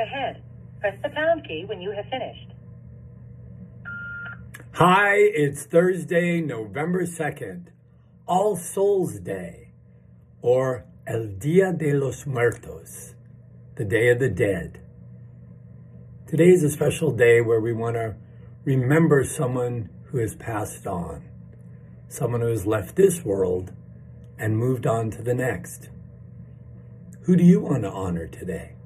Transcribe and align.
ahead. 0.00 0.42
Press 0.80 0.96
the 1.02 1.10
pound 1.10 1.46
key 1.46 1.64
when 1.66 1.80
you 1.80 1.90
have 1.92 2.06
finished. 2.06 2.52
Hi, 4.72 5.16
it's 5.16 5.64
Thursday, 5.64 6.40
November 6.40 7.04
2nd, 7.04 7.66
All 8.26 8.56
Souls 8.56 9.18
Day, 9.20 9.72
or 10.40 10.86
El 11.06 11.26
Dia 11.38 11.72
de 11.72 11.92
los 11.92 12.24
Muertos, 12.26 13.14
the 13.74 13.84
Day 13.84 14.08
of 14.08 14.20
the 14.20 14.30
Dead. 14.30 14.80
Today 16.26 16.50
is 16.50 16.62
a 16.62 16.70
special 16.70 17.10
day 17.12 17.40
where 17.40 17.60
we 17.60 17.72
want 17.72 17.96
to 17.96 18.14
remember 18.64 19.24
someone 19.24 19.90
who 20.04 20.18
has 20.18 20.34
passed 20.34 20.86
on, 20.86 21.28
someone 22.08 22.40
who 22.40 22.46
has 22.46 22.66
left 22.66 22.96
this 22.96 23.24
world 23.24 23.72
and 24.38 24.56
moved 24.56 24.86
on 24.86 25.10
to 25.10 25.22
the 25.22 25.34
next. 25.34 25.90
Who 27.22 27.36
do 27.36 27.44
you 27.44 27.60
want 27.60 27.82
to 27.82 27.90
honor 27.90 28.26
today? 28.26 28.76